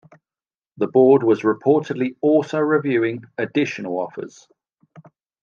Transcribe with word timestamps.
The 0.77 0.87
board 0.87 1.21
was 1.21 1.43
reportedly 1.43 2.15
also 2.21 2.57
reviewing 2.57 3.25
additional 3.37 3.99
offers. 3.99 4.47